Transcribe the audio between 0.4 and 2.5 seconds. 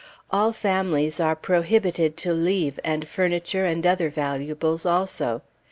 families are prohibited to